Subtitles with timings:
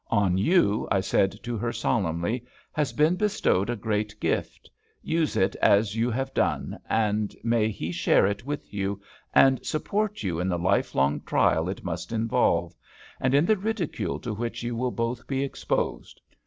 [0.09, 4.67] "On you," I said to her solemnly, "has been bestowed a great gift;
[5.03, 8.99] use it as you have done, and may he share it with you,
[9.35, 12.73] and support you in the lifelong trial it must involve,
[13.19, 16.19] and in the ridicule to which you will both be exposed.